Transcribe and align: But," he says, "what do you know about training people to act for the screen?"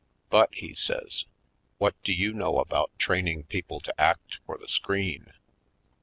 But," 0.31 0.49
he 0.51 0.73
says, 0.73 1.25
"what 1.77 1.93
do 2.03 2.11
you 2.11 2.33
know 2.33 2.57
about 2.57 2.89
training 2.97 3.43
people 3.43 3.79
to 3.81 4.01
act 4.01 4.39
for 4.47 4.57
the 4.57 4.67
screen?" 4.67 5.31